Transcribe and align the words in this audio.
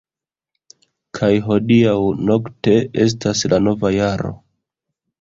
Kaj 1.19 1.29
hodiaŭ-nokte 1.51 2.75
estas 3.07 3.47
la 3.55 3.63
nova 3.71 3.97
jaro! 4.01 4.37